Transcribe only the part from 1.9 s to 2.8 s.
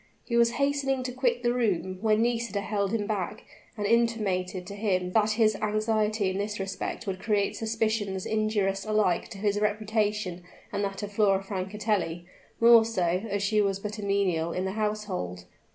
when Nisida